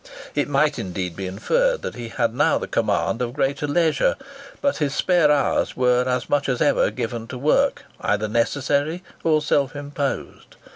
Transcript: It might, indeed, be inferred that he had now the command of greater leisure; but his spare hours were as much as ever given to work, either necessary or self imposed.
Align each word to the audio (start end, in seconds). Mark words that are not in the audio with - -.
It 0.33 0.47
might, 0.49 0.79
indeed, 0.79 1.15
be 1.15 1.27
inferred 1.27 1.83
that 1.83 1.93
he 1.93 2.07
had 2.09 2.33
now 2.33 2.57
the 2.57 2.67
command 2.67 3.21
of 3.21 3.33
greater 3.35 3.67
leisure; 3.67 4.15
but 4.59 4.77
his 4.77 4.95
spare 4.95 5.29
hours 5.31 5.77
were 5.77 6.05
as 6.07 6.27
much 6.27 6.49
as 6.49 6.59
ever 6.59 6.89
given 6.89 7.27
to 7.27 7.37
work, 7.37 7.83
either 7.99 8.27
necessary 8.27 9.03
or 9.23 9.43
self 9.43 9.75
imposed. 9.75 10.55